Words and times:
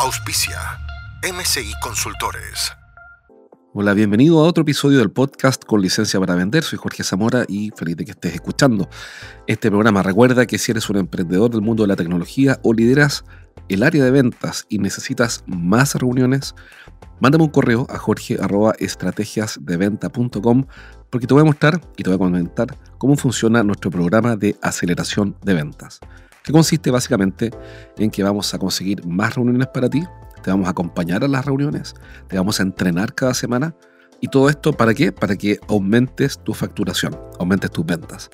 Auspicia 0.00 0.60
MCI 1.24 1.72
Consultores. 1.82 2.72
Hola, 3.74 3.94
bienvenido 3.94 4.38
a 4.38 4.44
otro 4.44 4.62
episodio 4.62 5.00
del 5.00 5.10
podcast 5.10 5.64
con 5.64 5.80
licencia 5.80 6.20
para 6.20 6.36
vender. 6.36 6.62
Soy 6.62 6.78
Jorge 6.78 7.02
Zamora 7.02 7.44
y 7.48 7.72
feliz 7.74 7.96
de 7.96 8.04
que 8.04 8.12
estés 8.12 8.34
escuchando 8.34 8.88
este 9.48 9.70
programa. 9.70 10.04
Recuerda 10.04 10.46
que 10.46 10.56
si 10.56 10.70
eres 10.70 10.88
un 10.88 10.98
emprendedor 10.98 11.50
del 11.50 11.62
mundo 11.62 11.82
de 11.82 11.88
la 11.88 11.96
tecnología 11.96 12.60
o 12.62 12.72
lideras 12.72 13.24
el 13.68 13.82
área 13.82 14.04
de 14.04 14.12
ventas 14.12 14.66
y 14.68 14.78
necesitas 14.78 15.42
más 15.48 15.96
reuniones, 15.96 16.54
mándame 17.18 17.42
un 17.42 17.50
correo 17.50 17.84
a 17.90 17.98
jorge.estrategiasdeventa.com 17.98 20.66
porque 21.10 21.26
te 21.26 21.34
voy 21.34 21.40
a 21.40 21.46
mostrar 21.46 21.80
y 21.96 22.04
te 22.04 22.10
voy 22.10 22.14
a 22.14 22.18
comentar 22.18 22.68
cómo 22.98 23.16
funciona 23.16 23.64
nuestro 23.64 23.90
programa 23.90 24.36
de 24.36 24.56
aceleración 24.62 25.36
de 25.42 25.54
ventas, 25.54 25.98
que 26.48 26.52
consiste 26.52 26.90
básicamente 26.90 27.50
en 27.98 28.10
que 28.10 28.22
vamos 28.22 28.54
a 28.54 28.58
conseguir 28.58 29.04
más 29.04 29.34
reuniones 29.34 29.66
para 29.66 29.86
ti, 29.90 30.02
te 30.42 30.50
vamos 30.50 30.66
a 30.66 30.70
acompañar 30.70 31.22
a 31.22 31.28
las 31.28 31.44
reuniones, 31.44 31.94
te 32.26 32.38
vamos 32.38 32.58
a 32.58 32.62
entrenar 32.62 33.14
cada 33.14 33.34
semana 33.34 33.74
y 34.22 34.28
todo 34.28 34.48
esto 34.48 34.72
para 34.72 34.94
qué? 34.94 35.12
Para 35.12 35.36
que 35.36 35.60
aumentes 35.68 36.38
tu 36.42 36.54
facturación, 36.54 37.14
aumentes 37.38 37.70
tus 37.70 37.84
ventas. 37.84 38.30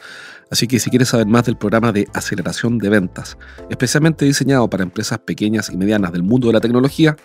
Así 0.49 0.69
que 0.69 0.79
si 0.79 0.91
quieres 0.91 1.09
saber 1.09 1.27
más 1.27 1.47
del 1.47 1.57
programa 1.57 1.91
de 1.91 2.07
aceleración 2.15 2.79
de 2.79 2.89
ventas, 2.89 3.37
especialmente 3.69 4.25
diseñado 4.25 4.71
para 4.71 4.85
empresas 4.85 5.19
pequeñas 5.19 5.69
y 5.71 5.77
medianas 5.77 6.13
del 6.13 6.23
mundo 6.23 6.47
de 6.47 6.53
la 6.53 6.61
tecnología, 6.61 7.17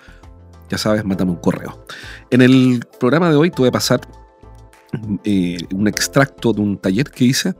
ya 0.71 0.79
sabes, 0.79 1.05
mándame 1.05 1.29
un 1.29 1.37
correo. 1.37 1.85
En 2.31 2.41
el 2.41 2.83
programa 2.99 3.29
de 3.29 3.35
hoy 3.35 3.51
te 3.51 3.57
voy 3.57 3.67
a 3.67 3.73
pasar 3.73 4.01
eh, 5.23 5.59
un 5.71 5.87
extracto 5.87 6.51
de 6.51 6.61
un 6.61 6.79
taller 6.79 7.11
que 7.11 7.25
hice 7.25 7.53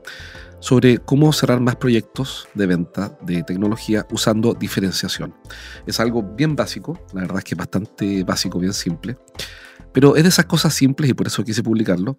sobre 0.59 0.97
cómo 0.97 1.31
cerrar 1.33 1.59
más 1.61 1.75
proyectos 1.75 2.47
de 2.53 2.65
venta 2.65 3.17
de 3.21 3.43
tecnología 3.43 4.05
usando 4.11 4.53
diferenciación. 4.53 5.33
Es 5.85 5.99
algo 5.99 6.23
bien 6.23 6.55
básico, 6.55 6.99
la 7.13 7.21
verdad 7.21 7.39
es 7.39 7.43
que 7.43 7.55
es 7.55 7.57
bastante 7.57 8.23
básico, 8.23 8.59
bien 8.59 8.73
simple, 8.73 9.17
pero 9.93 10.15
es 10.15 10.23
de 10.23 10.29
esas 10.29 10.45
cosas 10.45 10.73
simples 10.73 11.09
y 11.09 11.13
por 11.13 11.27
eso 11.27 11.43
quise 11.43 11.63
publicarlo, 11.63 12.17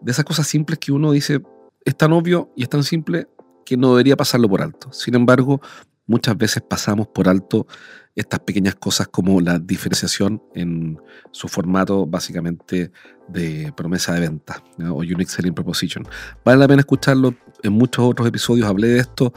de 0.00 0.12
esas 0.12 0.24
cosas 0.24 0.46
simples 0.46 0.78
que 0.78 0.92
uno 0.92 1.12
dice, 1.12 1.40
es 1.84 1.96
tan 1.96 2.12
obvio 2.12 2.52
y 2.56 2.62
es 2.62 2.68
tan 2.68 2.84
simple 2.84 3.28
que 3.64 3.76
no 3.76 3.90
debería 3.90 4.16
pasarlo 4.16 4.48
por 4.48 4.62
alto. 4.62 4.92
Sin 4.92 5.14
embargo, 5.14 5.60
muchas 6.08 6.36
veces 6.36 6.62
pasamos 6.68 7.06
por 7.06 7.28
alto 7.28 7.68
estas 8.16 8.40
pequeñas 8.40 8.74
cosas 8.74 9.06
como 9.06 9.40
la 9.40 9.60
diferenciación 9.60 10.42
en 10.56 10.98
su 11.30 11.46
formato 11.46 12.04
básicamente 12.04 12.90
de 13.28 13.72
promesa 13.76 14.12
de 14.14 14.20
venta 14.20 14.64
o 14.90 14.96
Unique 14.96 15.30
Selling 15.30 15.54
Proposition. 15.54 16.04
Vale 16.44 16.58
la 16.58 16.66
pena 16.66 16.80
escucharlo, 16.80 17.36
en 17.62 17.72
muchos 17.72 18.04
otros 18.04 18.26
episodios 18.26 18.66
hablé 18.66 18.88
de 18.88 18.98
esto, 18.98 19.32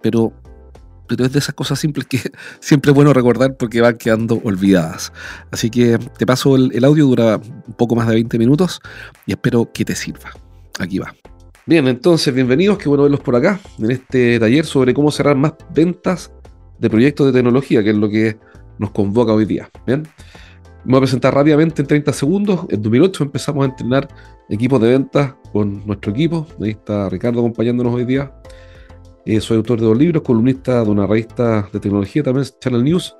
pero, 0.00 0.32
pero 1.06 1.26
es 1.26 1.32
de 1.32 1.38
esas 1.38 1.54
cosas 1.54 1.78
simples 1.78 2.06
que 2.06 2.18
siempre 2.60 2.92
es 2.92 2.94
bueno 2.94 3.12
recordar 3.12 3.58
porque 3.58 3.82
van 3.82 3.98
quedando 3.98 4.40
olvidadas. 4.42 5.12
Así 5.50 5.68
que 5.68 5.98
te 5.98 6.24
paso 6.24 6.56
el, 6.56 6.70
el 6.74 6.84
audio, 6.84 7.04
dura 7.04 7.36
un 7.36 7.74
poco 7.74 7.94
más 7.94 8.08
de 8.08 8.14
20 8.14 8.38
minutos 8.38 8.80
y 9.26 9.32
espero 9.32 9.70
que 9.70 9.84
te 9.84 9.94
sirva. 9.94 10.30
Aquí 10.78 10.98
va. 10.98 11.12
Bien, 11.68 11.86
entonces, 11.86 12.34
bienvenidos, 12.34 12.78
qué 12.78 12.88
bueno 12.88 13.02
verlos 13.02 13.20
por 13.20 13.36
acá, 13.36 13.60
en 13.78 13.90
este 13.90 14.40
taller 14.40 14.64
sobre 14.64 14.94
cómo 14.94 15.10
cerrar 15.10 15.36
más 15.36 15.52
ventas 15.74 16.32
de 16.78 16.88
proyectos 16.88 17.26
de 17.26 17.32
tecnología, 17.34 17.84
que 17.84 17.90
es 17.90 17.96
lo 17.96 18.08
que 18.08 18.38
nos 18.78 18.90
convoca 18.90 19.34
hoy 19.34 19.44
día. 19.44 19.68
Bien, 19.86 20.04
me 20.86 20.92
voy 20.92 20.96
a 20.96 21.00
presentar 21.00 21.34
rápidamente 21.34 21.82
en 21.82 21.88
30 21.88 22.10
segundos. 22.14 22.60
En 22.70 22.80
2008 22.80 23.24
empezamos 23.24 23.66
a 23.66 23.68
entrenar 23.68 24.08
equipos 24.48 24.80
de 24.80 24.88
ventas 24.88 25.34
con 25.52 25.86
nuestro 25.86 26.10
equipo. 26.12 26.46
Ahí 26.58 26.70
está 26.70 27.10
Ricardo 27.10 27.40
acompañándonos 27.40 27.94
hoy 27.94 28.06
día. 28.06 28.32
Eh, 29.26 29.38
soy 29.38 29.58
autor 29.58 29.78
de 29.78 29.84
dos 29.88 29.98
libros, 29.98 30.22
columnista 30.22 30.82
de 30.82 30.90
una 30.90 31.06
revista 31.06 31.68
de 31.70 31.80
tecnología, 31.80 32.22
también 32.22 32.46
Channel 32.62 32.82
News. 32.82 33.14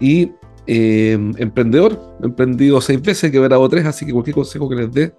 Y 0.00 0.32
eh, 0.66 1.18
emprendedor, 1.38 1.98
he 2.22 2.26
emprendido 2.26 2.78
seis 2.82 3.00
veces, 3.00 3.30
que 3.30 3.40
verá 3.40 3.56
tres, 3.70 3.86
así 3.86 4.04
que 4.04 4.12
cualquier 4.12 4.34
consejo 4.34 4.68
que 4.68 4.76
les 4.76 4.92
dé 4.92 5.14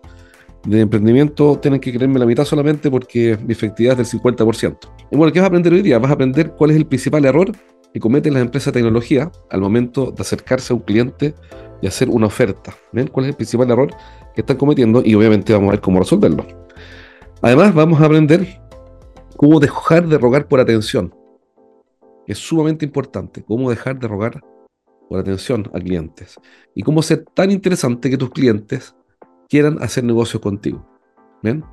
de 0.65 0.81
emprendimiento 0.81 1.57
tienen 1.59 1.79
que 1.79 1.93
creerme 1.93 2.19
la 2.19 2.25
mitad 2.25 2.45
solamente 2.45 2.91
porque 2.91 3.37
mi 3.45 3.53
efectividad 3.53 3.99
es 3.99 4.11
del 4.11 4.21
50%. 4.21 4.77
Y 5.11 5.15
bueno, 5.15 5.31
¿qué 5.31 5.39
vas 5.39 5.45
a 5.45 5.47
aprender 5.47 5.73
hoy 5.73 5.81
día? 5.81 5.99
Vas 5.99 6.11
a 6.11 6.15
aprender 6.15 6.51
cuál 6.51 6.71
es 6.71 6.77
el 6.77 6.85
principal 6.85 7.25
error 7.25 7.51
que 7.93 7.99
cometen 7.99 8.33
las 8.33 8.41
empresas 8.41 8.73
de 8.73 8.79
tecnología 8.79 9.31
al 9.49 9.61
momento 9.61 10.11
de 10.11 10.21
acercarse 10.21 10.73
a 10.73 10.75
un 10.75 10.81
cliente 10.81 11.33
y 11.81 11.87
hacer 11.87 12.09
una 12.09 12.27
oferta. 12.27 12.73
¿Ven 12.91 13.07
cuál 13.07 13.25
es 13.25 13.29
el 13.29 13.35
principal 13.35 13.69
error 13.71 13.89
que 14.35 14.41
están 14.41 14.57
cometiendo? 14.57 15.01
Y 15.03 15.15
obviamente 15.15 15.53
vamos 15.53 15.69
a 15.69 15.71
ver 15.71 15.81
cómo 15.81 15.99
resolverlo. 15.99 16.45
Además, 17.41 17.73
vamos 17.73 18.01
a 18.01 18.05
aprender 18.05 18.59
cómo 19.35 19.59
dejar 19.59 20.07
de 20.07 20.17
rogar 20.17 20.47
por 20.47 20.59
atención. 20.59 21.13
Es 22.25 22.39
sumamente 22.39 22.83
importante 22.83 23.43
cómo 23.43 23.69
dejar 23.69 23.99
de 23.99 24.07
rogar 24.07 24.43
por 25.07 25.19
atención 25.19 25.69
a 25.73 25.79
clientes. 25.79 26.35
Y 26.75 26.83
cómo 26.83 27.01
ser 27.01 27.25
tan 27.33 27.51
interesante 27.51 28.09
que 28.09 28.17
tus 28.17 28.31
clientes 28.31 28.95
quieran 29.49 29.81
hacer 29.81 30.03
negocios 30.03 30.41
contigo. 30.41 30.85
¿Bien? 31.41 31.63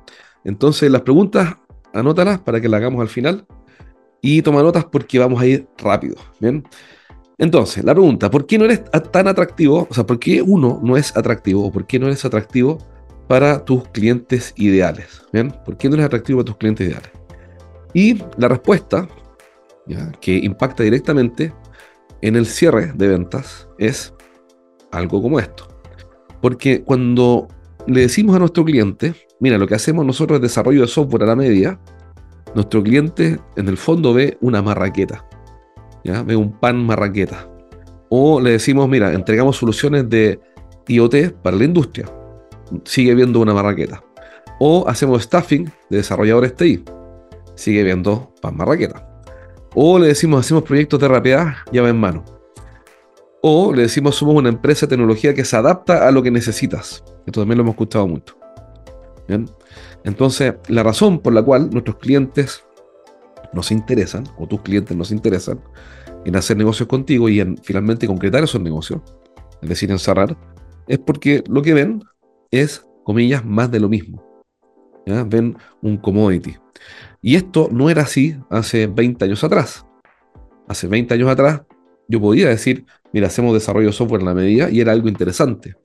Entonces, 0.43 0.91
las 0.91 1.01
preguntas, 1.01 1.55
anótalas 1.93 2.39
para 2.39 2.61
que 2.61 2.69
las 2.69 2.79
hagamos 2.79 3.01
al 3.01 3.09
final 3.09 3.45
y 4.21 4.41
toma 4.41 4.63
notas 4.63 4.85
porque 4.85 5.19
vamos 5.19 5.41
a 5.41 5.45
ir 5.45 5.67
rápido. 5.77 6.15
Bien. 6.39 6.63
Entonces, 7.37 7.83
la 7.83 7.93
pregunta, 7.93 8.31
¿por 8.31 8.45
qué 8.45 8.57
no 8.57 8.65
eres 8.65 8.83
tan 9.11 9.27
atractivo? 9.27 9.87
O 9.89 9.93
sea, 9.93 10.05
¿por 10.05 10.19
qué 10.19 10.41
uno 10.41 10.79
no 10.81 10.95
es 10.95 11.15
atractivo 11.17 11.65
o 11.65 11.71
por 11.71 11.85
qué 11.85 11.99
no 11.99 12.07
eres 12.07 12.23
atractivo 12.23 12.77
para 13.27 13.63
tus 13.65 13.87
clientes 13.89 14.53
ideales? 14.55 15.21
¿Bien? 15.33 15.53
¿Por 15.65 15.77
qué 15.77 15.89
no 15.89 15.95
eres 15.95 16.05
atractivo 16.05 16.39
para 16.39 16.45
tus 16.45 16.57
clientes 16.57 16.87
ideales? 16.87 17.11
Y 17.93 18.21
la 18.37 18.47
respuesta, 18.47 19.07
que 20.21 20.37
impacta 20.37 20.83
directamente 20.83 21.53
en 22.21 22.35
el 22.35 22.45
cierre 22.45 22.93
de 22.93 23.07
ventas, 23.07 23.67
es 23.77 24.13
algo 24.91 25.21
como 25.21 25.39
esto. 25.39 25.67
Porque 26.41 26.83
cuando 26.83 27.47
le 27.87 28.01
decimos 28.01 28.35
a 28.35 28.39
nuestro 28.39 28.65
cliente, 28.65 29.13
mira, 29.39 29.57
lo 29.57 29.67
que 29.67 29.75
hacemos 29.75 30.05
nosotros 30.05 30.37
es 30.37 30.41
desarrollo 30.41 30.81
de 30.81 30.87
software 30.87 31.23
a 31.23 31.27
la 31.27 31.35
media, 31.35 31.79
nuestro 32.55 32.81
cliente 32.81 33.39
en 33.55 33.67
el 33.67 33.77
fondo 33.77 34.13
ve 34.13 34.37
una 34.41 34.61
marraqueta, 34.61 35.25
¿ya? 36.03 36.23
ve 36.23 36.35
un 36.35 36.51
pan 36.59 36.83
marraqueta. 36.85 37.49
O 38.09 38.39
le 38.39 38.51
decimos, 38.51 38.87
mira, 38.87 39.13
entregamos 39.13 39.57
soluciones 39.57 40.09
de 40.09 40.39
IoT 40.87 41.33
para 41.43 41.57
la 41.57 41.65
industria, 41.65 42.05
sigue 42.85 43.13
viendo 43.13 43.39
una 43.39 43.53
marraqueta. 43.53 44.03
O 44.59 44.87
hacemos 44.87 45.23
staffing 45.23 45.65
de 45.89 45.97
desarrolladores 45.97 46.55
TI, 46.55 46.83
sigue 47.55 47.83
viendo 47.83 48.33
pan 48.41 48.55
marraqueta. 48.55 49.07
O 49.75 49.99
le 49.99 50.07
decimos, 50.07 50.39
hacemos 50.39 50.63
proyectos 50.63 50.99
de 50.99 51.07
rapidez, 51.07 51.47
llave 51.71 51.89
en 51.89 51.99
mano. 51.99 52.23
O 53.41 53.73
le 53.73 53.83
decimos, 53.83 54.15
somos 54.15 54.35
una 54.35 54.49
empresa 54.49 54.85
de 54.85 54.91
tecnología 54.91 55.33
que 55.33 55.43
se 55.43 55.57
adapta 55.57 56.07
a 56.07 56.11
lo 56.11 56.23
que 56.23 56.31
necesitas. 56.31 57.03
Esto 57.25 57.41
también 57.41 57.57
lo 57.57 57.63
hemos 57.63 57.73
escuchado 57.73 58.07
mucho. 58.07 58.37
Entonces, 60.03 60.55
la 60.67 60.83
razón 60.83 61.19
por 61.19 61.33
la 61.33 61.43
cual 61.43 61.69
nuestros 61.71 61.97
clientes 61.97 62.63
nos 63.53 63.71
interesan, 63.71 64.23
o 64.37 64.47
tus 64.47 64.61
clientes 64.61 64.95
nos 64.95 65.11
interesan, 65.11 65.59
en 66.25 66.35
hacer 66.35 66.57
negocios 66.57 66.87
contigo 66.87 67.29
y 67.29 67.39
en 67.39 67.57
finalmente 67.57 68.07
concretar 68.07 68.43
esos 68.43 68.61
negocios, 68.61 69.01
es 69.61 69.69
decir, 69.69 69.91
en 69.91 69.99
cerrar, 69.99 70.37
es 70.87 70.99
porque 70.99 71.43
lo 71.47 71.61
que 71.61 71.73
ven 71.73 72.03
es, 72.51 72.85
comillas, 73.03 73.43
más 73.45 73.71
de 73.71 73.79
lo 73.79 73.89
mismo. 73.89 74.23
Ven 75.05 75.57
un 75.81 75.97
commodity. 75.97 76.55
Y 77.21 77.35
esto 77.35 77.69
no 77.71 77.89
era 77.89 78.03
así 78.03 78.37
hace 78.49 78.87
20 78.87 79.25
años 79.25 79.43
atrás. 79.43 79.85
Hace 80.67 80.87
20 80.87 81.13
años 81.13 81.29
atrás 81.29 81.61
yo 82.07 82.19
podía 82.19 82.49
decir, 82.49 82.85
mira, 83.13 83.27
hacemos 83.27 83.53
desarrollo 83.53 83.87
de 83.87 83.93
software 83.93 84.21
en 84.21 84.27
la 84.27 84.33
medida 84.33 84.69
y 84.69 84.81
era 84.81 84.91
algo 84.91 85.07
interesante. 85.07 85.75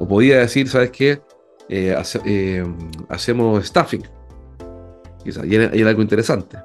O 0.00 0.08
podía 0.08 0.38
decir, 0.38 0.66
¿sabes 0.66 0.90
qué? 0.90 1.20
Eh, 1.68 1.94
eh, 2.24 2.64
hacemos 3.10 3.64
staffing. 3.64 4.02
y 5.24 5.54
era, 5.54 5.88
algo 5.90 6.00
interesante. 6.00 6.56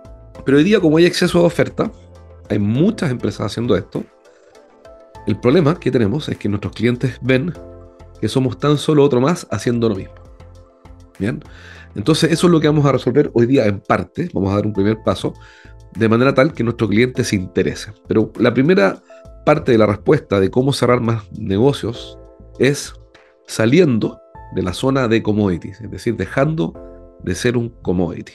Pero 0.46 0.58
hoy 0.58 0.64
día, 0.64 0.80
como 0.80 0.98
hay 0.98 1.06
exceso 1.06 1.42
de 1.42 1.46
oferta, 1.46 1.92
hay 2.50 2.60
muchas 2.60 3.12
empresas 3.12 3.46
haciendo 3.46 3.76
esto. 3.76 4.06
El 5.28 5.38
problema 5.38 5.78
que 5.78 5.92
tenemos 5.92 6.30
es 6.30 6.38
que 6.38 6.48
nuestros 6.48 6.74
clientes 6.74 7.20
ven 7.22 7.54
que 8.22 8.30
somos 8.30 8.58
tan 8.58 8.78
solo 8.78 9.04
otro 9.04 9.20
más 9.20 9.46
haciendo 9.52 9.90
lo 9.90 9.96
mismo. 9.96 10.16
Bien, 11.20 11.44
entonces 11.94 12.32
eso 12.32 12.48
es 12.48 12.52
lo 12.52 12.62
que 12.62 12.68
vamos 12.68 12.86
a 12.86 12.94
resolver 12.94 13.32
hoy 13.34 13.48
día 13.48 13.66
en 13.66 13.82
parte. 13.82 14.30
Vamos 14.34 14.54
a 14.54 14.56
dar 14.56 14.66
un 14.66 14.74
primer 14.74 14.98
paso 15.04 15.34
de 15.94 16.08
manera 16.08 16.34
tal 16.34 16.54
que 16.54 16.64
nuestro 16.64 16.88
cliente 16.88 17.26
se 17.26 17.36
interese. 17.36 17.92
Pero 18.08 18.32
la 18.40 18.54
primera 18.54 19.02
parte 19.46 19.74
de 19.74 19.78
la 19.78 19.88
respuesta 19.88 20.40
de 20.40 20.50
cómo 20.50 20.72
cerrar 20.72 21.02
más 21.02 21.30
negocios 21.34 22.18
es 22.60 22.94
saliendo 23.48 24.20
de 24.54 24.64
la 24.64 24.74
zona 24.74 25.08
de 25.08 25.22
commodities, 25.22 25.82
es 25.82 25.92
decir, 25.92 26.16
dejando 26.16 26.74
de 27.24 27.36
ser 27.36 27.58
un 27.58 27.70
commodity. 27.70 28.34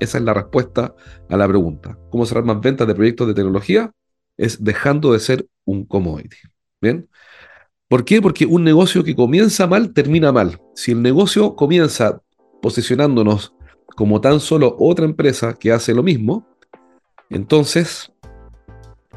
Esa 0.00 0.18
es 0.18 0.24
la 0.24 0.34
respuesta 0.34 0.94
a 1.28 1.36
la 1.36 1.48
pregunta. 1.48 1.98
¿Cómo 2.10 2.26
cerrar 2.26 2.44
más 2.44 2.60
ventas 2.60 2.86
de 2.86 2.94
proyectos 2.94 3.28
de 3.28 3.34
tecnología? 3.34 3.92
Es 4.36 4.62
dejando 4.62 5.12
de 5.12 5.20
ser 5.20 5.46
un 5.64 5.86
commodity. 5.86 6.36
¿Bien? 6.80 7.08
¿Por 7.88 8.04
qué? 8.04 8.20
Porque 8.20 8.46
un 8.46 8.64
negocio 8.64 9.04
que 9.04 9.14
comienza 9.14 9.66
mal 9.66 9.92
termina 9.92 10.32
mal. 10.32 10.60
Si 10.74 10.92
el 10.92 11.02
negocio 11.02 11.54
comienza 11.54 12.20
posicionándonos 12.60 13.54
como 13.94 14.20
tan 14.20 14.40
solo 14.40 14.76
otra 14.78 15.04
empresa 15.04 15.54
que 15.54 15.72
hace 15.72 15.94
lo 15.94 16.02
mismo, 16.02 16.46
entonces 17.30 18.12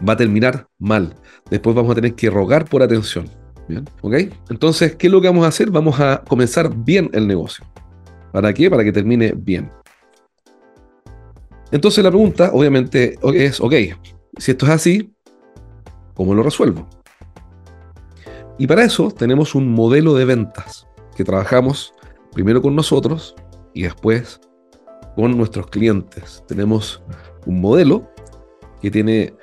va 0.07 0.13
a 0.13 0.17
terminar 0.17 0.67
mal. 0.77 1.15
Después 1.49 1.75
vamos 1.75 1.91
a 1.91 1.95
tener 1.95 2.15
que 2.15 2.29
rogar 2.29 2.65
por 2.69 2.83
atención. 2.83 3.29
¿Bien? 3.69 3.87
¿Ok? 4.01 4.15
Entonces, 4.49 4.95
¿qué 4.95 5.07
es 5.07 5.13
lo 5.13 5.21
que 5.21 5.27
vamos 5.27 5.45
a 5.45 5.49
hacer? 5.49 5.69
Vamos 5.69 5.99
a 5.99 6.23
comenzar 6.27 6.75
bien 6.75 7.07
el 7.13 7.27
negocio. 7.27 7.63
¿Para 8.31 8.51
qué? 8.51 8.67
Para 8.67 8.83
que 8.83 8.91
termine 8.91 9.31
bien. 9.37 9.69
Entonces 11.71 12.03
la 12.03 12.09
pregunta, 12.09 12.49
obviamente, 12.51 13.19
es, 13.35 13.61
ok, 13.61 13.73
si 14.37 14.51
esto 14.51 14.65
es 14.65 14.71
así, 14.71 15.13
¿cómo 16.15 16.33
lo 16.33 16.41
resuelvo? 16.41 16.89
Y 18.57 18.65
para 18.65 18.83
eso 18.83 19.11
tenemos 19.11 19.53
un 19.53 19.71
modelo 19.71 20.15
de 20.15 20.25
ventas 20.25 20.87
que 21.15 21.23
trabajamos 21.23 21.93
primero 22.31 22.63
con 22.63 22.75
nosotros 22.75 23.35
y 23.75 23.83
después 23.83 24.41
con 25.15 25.37
nuestros 25.37 25.67
clientes. 25.67 26.43
Tenemos 26.47 27.03
un 27.45 27.61
modelo 27.61 28.11
que 28.81 28.89
tiene, 28.89 29.35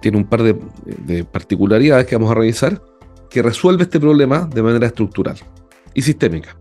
tiene 0.00 0.16
un 0.16 0.24
par 0.24 0.42
de, 0.42 0.58
de 1.04 1.24
particularidades 1.24 2.06
que 2.06 2.16
vamos 2.16 2.30
a 2.30 2.34
revisar 2.34 2.87
que 3.30 3.42
resuelve 3.42 3.84
este 3.84 4.00
problema 4.00 4.48
de 4.52 4.62
manera 4.62 4.86
estructural 4.86 5.36
y 5.94 6.02
sistémica. 6.02 6.56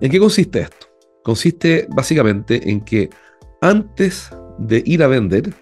¿En 0.00 0.10
qué 0.10 0.18
consiste 0.18 0.60
esto? 0.60 0.86
Consiste 1.22 1.86
básicamente 1.90 2.70
en 2.70 2.80
que 2.80 3.10
antes 3.60 4.30
de 4.58 4.82
ir 4.86 5.02
a 5.02 5.08
vender, 5.08 5.52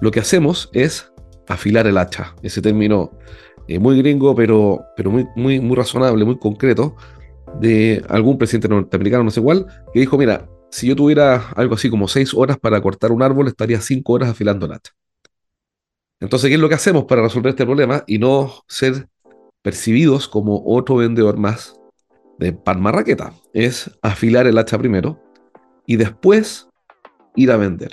lo 0.00 0.10
que 0.10 0.20
hacemos 0.20 0.70
es 0.72 1.12
afilar 1.48 1.86
el 1.86 1.98
hacha. 1.98 2.34
Ese 2.42 2.60
término 2.60 3.10
eh, 3.68 3.78
muy 3.78 3.96
gringo, 3.98 4.34
pero, 4.34 4.84
pero 4.96 5.10
muy, 5.10 5.26
muy, 5.36 5.60
muy 5.60 5.76
razonable, 5.76 6.24
muy 6.24 6.38
concreto, 6.38 6.96
de 7.60 8.04
algún 8.08 8.36
presidente 8.36 8.68
norteamericano, 8.68 9.24
no 9.24 9.30
sé 9.30 9.40
cuál, 9.40 9.66
que 9.92 10.00
dijo, 10.00 10.18
mira, 10.18 10.48
si 10.70 10.88
yo 10.88 10.96
tuviera 10.96 11.50
algo 11.54 11.76
así 11.76 11.88
como 11.88 12.08
seis 12.08 12.34
horas 12.34 12.58
para 12.58 12.80
cortar 12.80 13.12
un 13.12 13.22
árbol, 13.22 13.46
estaría 13.46 13.80
cinco 13.80 14.14
horas 14.14 14.30
afilando 14.30 14.66
el 14.66 14.72
hacha. 14.72 14.92
Entonces, 16.20 16.48
¿qué 16.48 16.54
es 16.54 16.60
lo 16.60 16.68
que 16.68 16.74
hacemos 16.74 17.04
para 17.04 17.22
resolver 17.22 17.50
este 17.50 17.64
problema 17.64 18.02
y 18.06 18.18
no 18.18 18.52
ser 18.66 19.08
percibidos 19.64 20.28
como 20.28 20.62
otro 20.66 20.96
vendedor 20.96 21.38
más 21.38 21.80
de 22.38 22.52
pan 22.52 22.80
marraqueta? 22.82 23.32
Es 23.54 23.90
afilar 24.02 24.46
el 24.46 24.58
hacha 24.58 24.78
primero 24.78 25.18
y 25.86 25.96
después 25.96 26.68
ir 27.34 27.50
a 27.50 27.56
vender. 27.56 27.92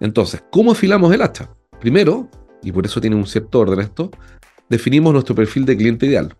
Entonces, 0.00 0.44
¿cómo 0.50 0.72
afilamos 0.72 1.12
el 1.14 1.22
hacha? 1.22 1.50
Primero, 1.80 2.28
y 2.62 2.70
por 2.72 2.84
eso 2.84 3.00
tiene 3.00 3.16
un 3.16 3.26
cierto 3.26 3.60
orden 3.60 3.80
esto, 3.80 4.10
definimos 4.68 5.14
nuestro 5.14 5.34
perfil 5.34 5.64
de 5.64 5.76
cliente 5.76 6.06
ideal. 6.06 6.36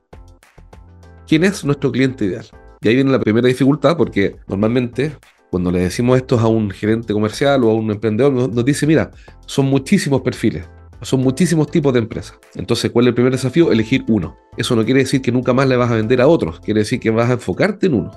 ¿Quién 1.27 1.45
es 1.45 1.65
nuestro 1.65 1.91
cliente 1.91 2.27
ideal? 2.27 2.45
Y 2.83 2.89
ahí 2.89 2.95
viene 2.97 3.11
la 3.11 3.21
primera 3.21 3.49
dificultad 3.49 3.97
porque 3.97 4.37
normalmente 4.49 5.17
cuando 5.51 5.71
le 5.71 5.81
decimos 5.81 6.17
esto 6.19 6.39
a 6.39 6.49
un 6.49 6.71
gerente 6.71 7.13
comercial 7.13 7.65
o 7.65 7.71
a 7.71 7.75
un 7.75 7.91
emprendedor, 7.91 8.33
nos 8.33 8.65
dice, 8.65 8.87
mira, 8.87 9.11
son 9.47 9.67
muchísimos 9.67 10.23
perfiles, 10.23 10.69
son 11.03 11.21
muchísimos 11.21 11.71
tipos 11.71 11.93
de 11.93 11.99
empresas. 11.99 12.39
Entonces, 12.55 12.91
¿cuál 12.91 13.07
es 13.07 13.09
el 13.09 13.15
primer 13.15 13.33
desafío? 13.33 13.73
Elegir 13.73 14.05
uno. 14.09 14.37
Eso 14.57 14.77
no 14.77 14.85
quiere 14.85 15.01
decir 15.01 15.21
que 15.21 15.33
nunca 15.33 15.53
más 15.53 15.69
le 15.69 15.77
vas 15.77 15.91
a 15.91 15.97
vender 15.97 16.21
a 16.21 16.29
otros, 16.29 16.61
quiere 16.61 16.81
decir 16.81 17.01
que 17.01 17.11
vas 17.11 17.29
a 17.31 17.35
enfocarte 17.35 17.87
en 17.87 17.95
uno. 17.95 18.11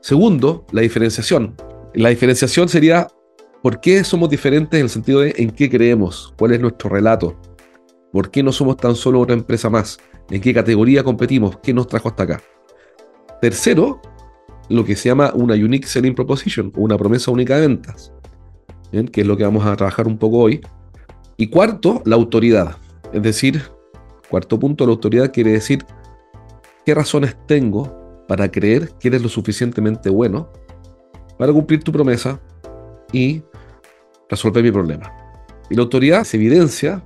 Segundo, 0.00 0.66
la 0.72 0.82
diferenciación. 0.82 1.56
La 1.94 2.10
diferenciación 2.10 2.68
sería 2.68 3.08
por 3.62 3.80
qué 3.80 4.04
somos 4.04 4.30
diferentes 4.30 4.78
en 4.78 4.84
el 4.84 4.90
sentido 4.90 5.20
de 5.20 5.34
en 5.36 5.50
qué 5.50 5.68
creemos, 5.68 6.32
cuál 6.38 6.52
es 6.52 6.60
nuestro 6.60 6.90
relato, 6.90 7.36
por 8.12 8.30
qué 8.30 8.42
no 8.42 8.52
somos 8.52 8.76
tan 8.76 8.94
solo 8.94 9.20
otra 9.20 9.34
empresa 9.34 9.68
más, 9.68 9.98
en 10.30 10.40
qué 10.40 10.54
categoría 10.54 11.02
competimos, 11.02 11.58
qué 11.62 11.74
nos 11.74 11.86
trajo 11.86 12.08
hasta 12.08 12.22
acá. 12.22 12.42
Tercero, 13.40 14.00
lo 14.68 14.84
que 14.84 14.96
se 14.96 15.08
llama 15.08 15.32
una 15.34 15.54
Unique 15.54 15.88
Selling 15.88 16.14
Proposition, 16.14 16.72
una 16.76 16.96
promesa 16.96 17.30
única 17.30 17.56
de 17.56 17.66
ventas, 17.66 18.12
que 19.12 19.20
es 19.20 19.26
lo 19.26 19.36
que 19.36 19.44
vamos 19.44 19.66
a 19.66 19.76
trabajar 19.76 20.06
un 20.06 20.18
poco 20.18 20.38
hoy. 20.38 20.60
Y 21.40 21.46
cuarto, 21.46 22.02
la 22.04 22.16
autoridad. 22.16 22.76
Es 23.12 23.22
decir, 23.22 23.62
cuarto 24.28 24.58
punto, 24.58 24.84
la 24.84 24.90
autoridad 24.90 25.32
quiere 25.32 25.52
decir 25.52 25.86
qué 26.84 26.94
razones 26.94 27.36
tengo 27.46 28.24
para 28.26 28.50
creer 28.50 28.90
que 28.98 29.06
eres 29.06 29.22
lo 29.22 29.28
suficientemente 29.28 30.10
bueno 30.10 30.52
para 31.38 31.52
cumplir 31.52 31.84
tu 31.84 31.92
promesa 31.92 32.40
y 33.12 33.40
resolver 34.28 34.64
mi 34.64 34.72
problema. 34.72 35.12
Y 35.70 35.76
la 35.76 35.82
autoridad 35.82 36.24
se 36.24 36.36
evidencia 36.38 37.04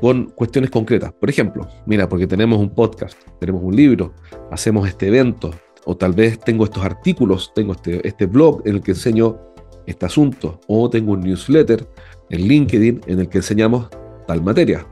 con 0.00 0.26
cuestiones 0.30 0.70
concretas. 0.70 1.12
Por 1.12 1.30
ejemplo, 1.30 1.68
mira, 1.86 2.08
porque 2.08 2.26
tenemos 2.26 2.58
un 2.58 2.70
podcast, 2.70 3.16
tenemos 3.38 3.62
un 3.62 3.76
libro, 3.76 4.12
hacemos 4.50 4.88
este 4.88 5.06
evento, 5.06 5.52
o 5.84 5.96
tal 5.96 6.12
vez 6.12 6.40
tengo 6.40 6.64
estos 6.64 6.84
artículos, 6.84 7.52
tengo 7.54 7.74
este, 7.74 8.06
este 8.06 8.26
blog 8.26 8.62
en 8.66 8.74
el 8.74 8.82
que 8.82 8.90
enseño 8.90 9.38
este 9.86 10.06
asunto, 10.06 10.60
o 10.66 10.90
tengo 10.90 11.12
un 11.12 11.20
newsletter 11.20 11.86
en 12.30 12.48
LinkedIn 12.48 13.00
en 13.06 13.20
el 13.20 13.28
que 13.28 13.38
enseñamos 13.38 13.88
tal 14.26 14.42
materia. 14.42 14.86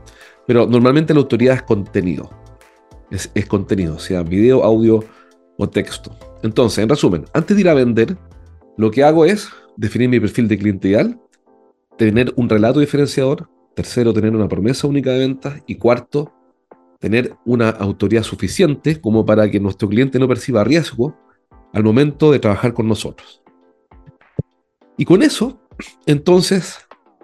Pero 0.47 0.67
normalmente 0.67 1.13
la 1.13 1.19
autoridad 1.19 1.55
es 1.55 1.63
contenido. 1.63 2.29
Es, 3.11 3.29
es 3.33 3.45
contenido, 3.45 3.99
sea 3.99 4.23
video, 4.23 4.63
audio 4.63 5.03
o 5.57 5.69
texto. 5.69 6.11
Entonces, 6.43 6.79
en 6.79 6.89
resumen, 6.89 7.25
antes 7.33 7.55
de 7.55 7.61
ir 7.61 7.69
a 7.69 7.73
vender, 7.73 8.17
lo 8.77 8.91
que 8.91 9.03
hago 9.03 9.25
es 9.25 9.49
definir 9.77 10.09
mi 10.09 10.19
perfil 10.19 10.47
de 10.47 10.57
cliente 10.57 10.89
ideal, 10.89 11.19
tener 11.97 12.33
un 12.35 12.49
relato 12.49 12.79
diferenciador, 12.79 13.49
tercero, 13.73 14.13
tener 14.13 14.35
una 14.35 14.47
promesa 14.47 14.87
única 14.87 15.11
de 15.11 15.19
ventas 15.19 15.61
y 15.67 15.75
cuarto, 15.75 16.33
tener 16.99 17.35
una 17.45 17.69
autoridad 17.69 18.23
suficiente 18.23 18.99
como 18.99 19.25
para 19.25 19.49
que 19.49 19.59
nuestro 19.59 19.87
cliente 19.87 20.19
no 20.19 20.27
perciba 20.27 20.63
riesgo 20.63 21.15
al 21.73 21.83
momento 21.83 22.31
de 22.31 22.39
trabajar 22.39 22.73
con 22.73 22.87
nosotros. 22.87 23.44
Y 24.97 25.05
con 25.05 25.21
eso, 25.23 25.59
entonces, 26.05 26.77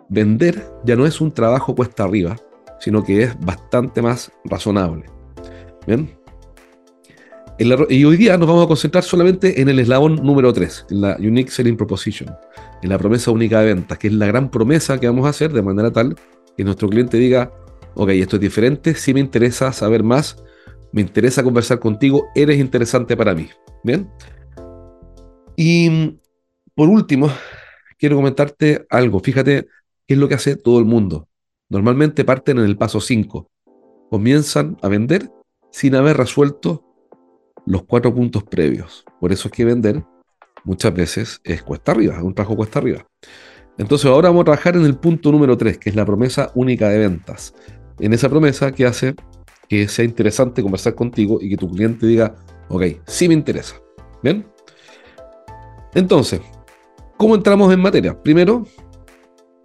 vender 0.10 0.72
ya 0.84 0.96
no 0.96 1.06
es 1.06 1.22
un 1.22 1.34
trabajo 1.34 1.76
cuesta 1.76 2.04
arriba, 2.04 2.36
sino 2.80 3.04
que 3.04 3.24
es 3.24 3.40
bastante 3.40 4.02
más 4.02 4.32
razonable. 4.46 5.06
¿Bien? 5.88 6.22
y 7.90 8.06
hoy 8.06 8.18
día 8.18 8.38
nos 8.38 8.48
vamos 8.48 8.66
a 8.66 8.68
concentrar 8.68 9.04
solamente 9.04 9.62
en 9.62 9.70
el 9.70 9.78
eslabón 9.78 10.16
número 10.16 10.52
3, 10.52 10.88
en 10.90 11.02
la 11.02 11.16
Unique 11.20 11.52
Selling 11.52 11.78
Proposition, 11.78 12.34
en 12.82 12.90
la 12.90 12.98
promesa 12.98 13.30
única 13.30 13.60
de 13.60 13.68
ventas, 13.76 14.00
que 14.00 14.08
es 14.08 14.14
la 14.14 14.26
gran 14.26 14.50
promesa 14.50 15.00
que 15.00 15.06
vamos 15.06 15.28
a 15.28 15.30
hacer 15.30 15.54
de 15.54 15.62
manera 15.62 15.92
tal 15.92 16.16
que 16.58 16.64
nuestro 16.64 16.90
cliente 16.90 17.18
diga, 17.18 17.52
ok, 17.94 18.10
esto 18.10 18.38
es 18.38 18.42
diferente, 18.42 18.96
si 18.96 19.14
me 19.14 19.20
interesa 19.20 19.72
saber 19.74 20.04
más, 20.04 20.44
me 20.92 21.02
interesa 21.02 21.44
conversar 21.44 21.80
contigo, 21.80 22.30
eres 22.34 22.60
interesante 22.60 23.16
para 23.16 23.36
mí. 23.36 23.48
Bien. 23.84 24.10
Y 25.56 26.18
por 26.74 26.90
último, 26.90 27.30
quiero 28.02 28.16
comentarte 28.16 28.88
algo. 28.90 29.20
Fíjate 29.20 29.68
qué 30.08 30.16
es 30.16 30.18
lo 30.18 30.28
que 30.28 30.34
hace 30.34 30.56
todo 30.56 30.80
el 30.80 30.86
mundo. 30.86 31.30
Normalmente 31.70 32.26
parten 32.26 32.58
en 32.58 32.66
el 32.66 32.76
paso 32.76 33.00
5. 33.00 33.48
Comienzan 34.10 34.76
a 34.82 34.88
vender 34.88 35.32
sin 35.72 35.96
haber 35.96 36.18
resuelto 36.18 36.84
los 37.68 37.84
cuatro 37.84 38.14
puntos 38.14 38.44
previos. 38.44 39.06
Por 39.20 39.32
eso 39.32 39.48
es 39.48 39.52
que 39.54 39.66
vender 39.66 40.04
muchas 40.64 40.94
veces 40.94 41.42
es 41.44 41.62
cuesta 41.62 41.92
arriba, 41.92 42.18
es 42.18 42.24
un 42.24 42.34
trabajo 42.34 42.56
cuesta 42.56 42.80
arriba. 42.80 43.06
Entonces 43.78 44.08
ahora 44.08 44.30
vamos 44.30 44.42
a 44.42 44.46
trabajar 44.46 44.76
en 44.76 44.86
el 44.86 44.98
punto 44.98 45.32
número 45.32 45.56
3, 45.56 45.78
que 45.78 45.92
es 45.92 45.96
la 45.96 46.06
promesa 46.06 46.52
única 46.56 46.90
de 46.90 46.98
ventas. 46.98 47.54
En 48.00 48.14
esa 48.14 48.30
promesa 48.30 48.72
que 48.72 48.86
hace 48.86 49.16
que 49.70 49.88
sea 49.88 50.04
interesante 50.04 50.64
conversar 50.64 50.96
contigo 50.96 51.38
y 51.40 51.50
que 51.52 51.56
tu 51.56 51.70
cliente 51.70 52.06
diga, 52.08 52.36
ok, 52.68 52.84
sí 53.06 53.28
me 53.28 53.36
interesa. 53.36 53.76
¿Bien? 54.24 54.46
Entonces, 55.94 56.42
¿cómo 57.22 57.36
entramos 57.36 57.72
en 57.72 57.80
materia? 57.80 58.20
Primero, 58.20 58.66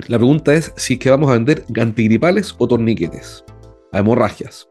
la 0.08 0.18
pregunta 0.18 0.52
es 0.52 0.74
si 0.76 0.92
es 0.92 1.00
que 1.00 1.08
vamos 1.08 1.30
a 1.30 1.32
vender 1.32 1.64
antigripales 1.80 2.54
o 2.58 2.68
torniquetes 2.68 3.46
a 3.92 4.00
hemorragias. 4.00 4.68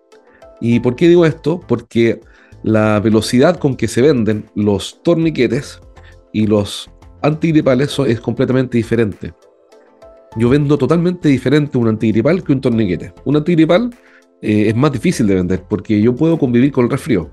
¿Y 0.61 0.79
por 0.79 0.95
qué 0.95 1.07
digo 1.07 1.25
esto? 1.25 1.59
Porque 1.67 2.21
la 2.61 2.99
velocidad 2.99 3.57
con 3.57 3.75
que 3.75 3.87
se 3.87 4.03
venden 4.03 4.45
los 4.53 5.01
torniquetes 5.01 5.81
y 6.31 6.45
los 6.45 6.87
antigripales 7.23 7.97
es 8.05 8.19
completamente 8.19 8.77
diferente. 8.77 9.33
Yo 10.37 10.49
vendo 10.49 10.77
totalmente 10.77 11.27
diferente 11.27 11.79
un 11.79 11.87
antigripal 11.87 12.43
que 12.43 12.51
un 12.51 12.61
torniquete. 12.61 13.15
Un 13.23 13.37
antigripal 13.37 13.89
eh, 14.43 14.67
es 14.67 14.75
más 14.75 14.91
difícil 14.91 15.25
de 15.25 15.33
vender 15.33 15.63
porque 15.67 15.99
yo 15.99 16.13
puedo 16.13 16.37
convivir 16.37 16.71
con 16.71 16.85
el 16.85 16.91
resfrío, 16.91 17.31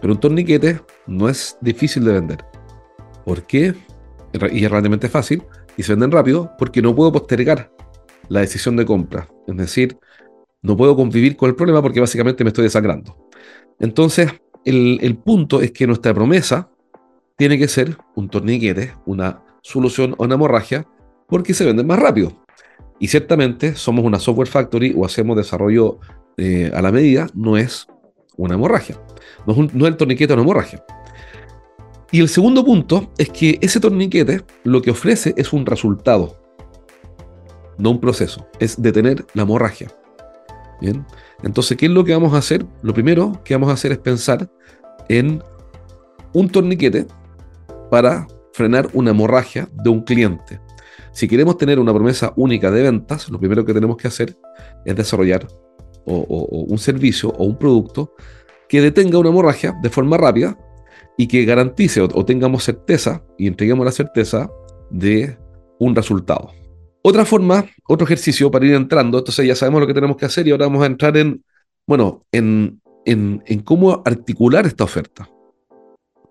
pero 0.00 0.12
un 0.12 0.20
torniquete 0.20 0.78
no 1.08 1.28
es 1.28 1.58
difícil 1.60 2.04
de 2.04 2.12
vender. 2.12 2.44
¿Por 3.24 3.42
qué? 3.42 3.74
Y 4.52 4.64
es 4.64 4.70
realmente 4.70 5.08
fácil 5.08 5.42
y 5.76 5.82
se 5.82 5.92
venden 5.92 6.10
rápido 6.10 6.52
porque 6.58 6.82
no 6.82 6.94
puedo 6.94 7.12
postergar 7.12 7.70
la 8.28 8.40
decisión 8.40 8.76
de 8.76 8.86
compra. 8.86 9.28
Es 9.46 9.56
decir, 9.56 9.98
no 10.62 10.76
puedo 10.76 10.96
convivir 10.96 11.36
con 11.36 11.48
el 11.48 11.56
problema 11.56 11.82
porque 11.82 12.00
básicamente 12.00 12.44
me 12.44 12.48
estoy 12.48 12.64
desangrando. 12.64 13.28
Entonces, 13.78 14.32
el, 14.64 14.98
el 15.02 15.16
punto 15.16 15.60
es 15.60 15.72
que 15.72 15.86
nuestra 15.86 16.14
promesa 16.14 16.70
tiene 17.36 17.58
que 17.58 17.68
ser 17.68 17.96
un 18.14 18.28
torniquete, 18.28 18.94
una 19.06 19.42
solución 19.62 20.14
a 20.18 20.24
una 20.24 20.34
hemorragia, 20.34 20.86
porque 21.28 21.54
se 21.54 21.64
venden 21.64 21.86
más 21.86 21.98
rápido. 21.98 22.44
Y 22.98 23.08
ciertamente 23.08 23.74
somos 23.74 24.04
una 24.04 24.18
software 24.20 24.48
factory 24.48 24.94
o 24.96 25.04
hacemos 25.04 25.36
desarrollo 25.36 25.98
eh, 26.36 26.70
a 26.72 26.80
la 26.80 26.92
medida, 26.92 27.26
no 27.34 27.56
es 27.56 27.86
una 28.36 28.54
hemorragia. 28.54 29.00
No 29.46 29.54
es, 29.54 29.88
el 29.88 29.96
torniquete 29.96 30.32
una 30.32 30.42
hemorragia. 30.42 30.84
Y 32.12 32.20
el 32.20 32.28
segundo 32.28 32.62
punto 32.62 33.10
es 33.16 33.30
que 33.30 33.58
ese 33.62 33.80
torniquete 33.80 34.42
lo 34.64 34.82
que 34.82 34.90
ofrece 34.90 35.32
es 35.38 35.54
un 35.54 35.64
resultado, 35.64 36.36
no 37.78 37.90
un 37.90 38.00
proceso, 38.00 38.46
es 38.60 38.80
detener 38.80 39.24
la 39.32 39.44
hemorragia. 39.44 39.90
Bien, 40.78 41.06
entonces, 41.42 41.78
¿qué 41.78 41.86
es 41.86 41.92
lo 41.92 42.04
que 42.04 42.12
vamos 42.12 42.34
a 42.34 42.38
hacer? 42.38 42.66
Lo 42.82 42.92
primero 42.92 43.40
que 43.44 43.54
vamos 43.54 43.70
a 43.70 43.72
hacer 43.72 43.92
es 43.92 43.98
pensar 43.98 44.50
en 45.08 45.42
un 46.34 46.50
torniquete 46.50 47.06
para 47.90 48.26
frenar 48.52 48.90
una 48.92 49.12
hemorragia 49.12 49.70
de 49.72 49.88
un 49.88 50.02
cliente. 50.02 50.60
Si 51.12 51.26
queremos 51.26 51.56
tener 51.56 51.78
una 51.78 51.94
promesa 51.94 52.34
única 52.36 52.70
de 52.70 52.82
ventas, 52.82 53.30
lo 53.30 53.38
primero 53.38 53.64
que 53.64 53.72
tenemos 53.72 53.96
que 53.96 54.08
hacer 54.08 54.36
es 54.84 54.94
desarrollar 54.94 55.48
un 56.04 56.78
servicio 56.78 57.30
o 57.30 57.44
un 57.44 57.56
producto 57.56 58.12
que 58.68 58.82
detenga 58.82 59.18
una 59.18 59.30
hemorragia 59.30 59.74
de 59.82 59.88
forma 59.88 60.18
rápida 60.18 60.58
y 61.16 61.26
que 61.26 61.44
garantice 61.44 62.00
o, 62.00 62.24
tengamos 62.24 62.64
certeza 62.64 63.24
y 63.38 63.46
entreguemos 63.46 63.84
la 63.84 63.92
certeza 63.92 64.50
de 64.90 65.36
un 65.78 65.94
resultado. 65.94 66.50
Otra 67.02 67.24
forma, 67.24 67.66
otro 67.88 68.06
ejercicio 68.06 68.50
para 68.50 68.66
ir 68.66 68.74
entrando, 68.74 69.18
entonces 69.18 69.46
ya 69.46 69.56
sabemos 69.56 69.80
lo 69.80 69.86
que 69.86 69.94
tenemos 69.94 70.16
que 70.16 70.26
hacer 70.26 70.46
y 70.46 70.52
ahora 70.52 70.66
vamos 70.66 70.82
a 70.82 70.86
entrar 70.86 71.16
en, 71.16 71.44
bueno, 71.86 72.24
en, 72.30 72.80
en, 73.04 73.42
en 73.46 73.60
cómo 73.60 74.02
articular 74.04 74.66
esta 74.66 74.84
oferta. 74.84 75.28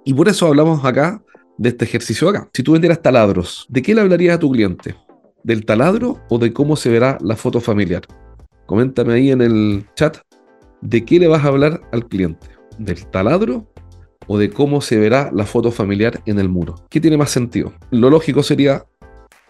Y 0.05 0.13
por 0.13 0.29
eso 0.29 0.47
hablamos 0.47 0.83
acá 0.85 1.21
de 1.57 1.69
este 1.69 1.85
ejercicio 1.85 2.29
acá. 2.29 2.49
Si 2.53 2.63
tú 2.63 2.71
vendieras 2.71 3.01
taladros, 3.01 3.67
¿de 3.69 3.81
qué 3.81 3.93
le 3.93 4.01
hablarías 4.01 4.35
a 4.35 4.39
tu 4.39 4.51
cliente? 4.51 4.95
¿Del 5.43 5.65
taladro 5.65 6.19
o 6.29 6.37
de 6.37 6.53
cómo 6.53 6.75
se 6.75 6.89
verá 6.89 7.17
la 7.21 7.35
foto 7.35 7.59
familiar? 7.59 8.03
Coméntame 8.65 9.13
ahí 9.13 9.31
en 9.31 9.41
el 9.41 9.85
chat 9.95 10.17
de 10.81 11.05
qué 11.05 11.19
le 11.19 11.27
vas 11.27 11.43
a 11.43 11.49
hablar 11.49 11.81
al 11.91 12.07
cliente. 12.07 12.47
¿Del 12.79 13.05
taladro 13.07 13.70
o 14.33 14.37
de 14.37 14.49
cómo 14.49 14.79
se 14.79 14.97
verá 14.97 15.29
la 15.33 15.45
foto 15.45 15.71
familiar 15.71 16.21
en 16.25 16.39
el 16.39 16.47
muro? 16.47 16.75
¿Qué 16.89 17.01
tiene 17.01 17.17
más 17.17 17.31
sentido? 17.31 17.73
Lo 17.89 18.09
lógico 18.09 18.43
sería 18.43 18.85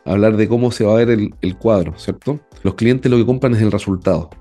hablar 0.05 0.37
de 0.37 0.47
cómo 0.47 0.71
se 0.71 0.83
va 0.83 0.93
a 0.93 1.05
ver 1.05 1.11
el, 1.11 1.57
cuadro, 1.59 1.93
¿cierto? 1.99 2.39
Los 2.63 2.73
clientes 2.73 3.11
lo 3.11 3.17
que 3.17 3.25
compran 3.27 3.53
es 3.53 3.61
el 3.61 3.71
resultado. 3.71 4.31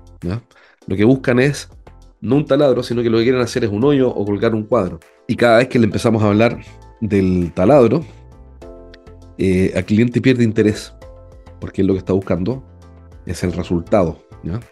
Lo 0.87 0.95
que 0.95 1.05
buscan 1.05 1.37
es 1.37 1.69
no 2.21 2.37
un 2.37 2.45
taladro, 2.45 2.81
sino 2.81 3.03
que 3.03 3.11
lo 3.11 3.19
que 3.19 3.25
quieren 3.25 3.41
hacer 3.41 3.65
es 3.65 3.69
un 3.69 3.83
hoyo 3.83 4.09
o 4.09 4.25
colgar 4.25 4.55
un 4.55 4.63
cuadro. 4.63 4.99
Y 5.27 5.35
cada 5.35 5.59
vez 5.59 5.67
que 5.67 5.77
le 5.77 5.85
empezamos 5.85 6.23
a 6.23 6.29
hablar 6.29 6.59
del 7.01 7.51
taladro, 7.53 8.03
eh, 9.37 9.71
el 9.75 9.85
cliente 9.85 10.21
pierde 10.21 10.43
interés, 10.43 10.91
porque 11.59 11.83
es 11.83 11.87
lo 11.87 11.93
que 11.93 11.99
está 11.99 12.13
buscando 12.13 12.65
es 13.27 13.43
el 13.43 13.53
resultado 13.53 14.17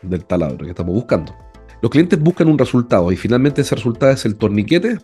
del 0.01 0.25
taladro 0.25 0.65
que 0.65 0.71
estamos 0.71 0.95
buscando. 0.95 1.31
Los 1.79 1.91
clientes 1.91 2.19
buscan 2.19 2.47
un 2.47 2.57
resultado 2.57 3.11
y 3.11 3.15
finalmente 3.15 3.61
ese 3.61 3.75
resultado 3.75 4.13
es 4.13 4.25
el 4.25 4.35
torniquete 4.35 4.97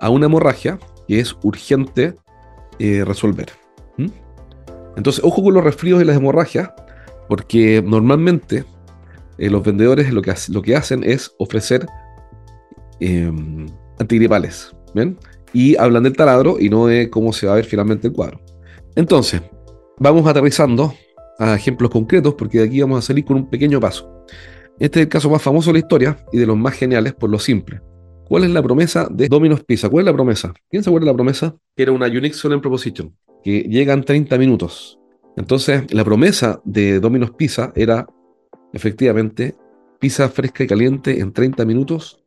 a 0.00 0.10
una 0.10 0.26
hemorragia 0.26 0.78
que 1.08 1.20
es 1.20 1.36
urgente 1.42 2.14
eh, 2.78 3.04
resolver. 3.04 3.48
Entonces, 4.96 5.22
ojo 5.22 5.42
con 5.42 5.54
los 5.54 5.62
resfríos 5.62 6.00
y 6.00 6.06
las 6.06 6.16
hemorragias, 6.16 6.70
porque 7.28 7.82
normalmente 7.84 8.64
eh, 9.38 9.50
los 9.50 9.62
vendedores 9.62 10.12
lo 10.12 10.22
que, 10.22 10.34
lo 10.48 10.62
que, 10.62 10.74
hacen 10.74 11.04
es 11.04 11.34
ofrecer 11.38 11.86
em, 13.00 13.66
antigripales. 13.98 14.74
y 15.52 15.76
hablan 15.76 16.02
del 16.02 16.16
taladro 16.16 16.56
y 16.58 16.70
no 16.70 16.86
de 16.86 17.10
cómo 17.10 17.32
se 17.32 17.46
va 17.46 17.52
a 17.52 17.56
ver 17.56 17.66
finalmente 17.66 18.08
el 18.08 18.14
cuadro. 18.14 18.40
Entonces, 18.94 19.42
vamos 19.98 20.26
aterrizando 20.26 20.94
a 21.38 21.54
ejemplos 21.54 21.90
concretos 21.90 22.34
porque 22.34 22.58
de 22.58 22.64
aquí 22.64 22.80
vamos 22.80 22.98
a 22.98 23.06
salir 23.06 23.24
con 23.24 23.36
un 23.36 23.50
pequeño 23.50 23.78
paso. 23.78 24.24
Este 24.78 25.00
es 25.00 25.04
el 25.04 25.08
caso 25.08 25.30
más 25.30 25.42
famoso 25.42 25.68
de 25.70 25.74
la 25.74 25.78
historia 25.80 26.16
y 26.32 26.38
de 26.38 26.46
los 26.46 26.56
más 26.56 26.74
geniales 26.74 27.14
por 27.14 27.30
lo 27.30 27.38
simple. 27.38 27.80
¿Cuál 28.28 28.42
es 28.42 28.50
la 28.50 28.62
promesa 28.62 29.06
de 29.08 29.28
Domino's 29.28 29.62
Pizza? 29.62 29.88
¿Cuál 29.88 30.02
es 30.02 30.06
la 30.06 30.12
promesa? 30.12 30.52
¿Quién 30.68 30.82
se 30.82 30.90
acuerda 30.90 31.04
de 31.06 31.12
la 31.12 31.16
promesa? 31.16 31.54
Que 31.76 31.84
era 31.84 31.92
una 31.92 32.06
Unique 32.06 32.34
Selling 32.34 32.60
Proposition, 32.60 33.16
que 33.44 33.60
llegan 33.60 34.02
30 34.02 34.36
minutos. 34.36 34.98
Entonces, 35.36 35.92
la 35.94 36.04
promesa 36.04 36.60
de 36.64 36.98
Domino's 36.98 37.30
Pizza 37.30 37.72
era 37.76 38.04
efectivamente 38.72 39.54
pizza 40.00 40.28
fresca 40.28 40.64
y 40.64 40.66
caliente 40.66 41.20
en 41.20 41.32
30 41.32 41.64
minutos 41.64 42.24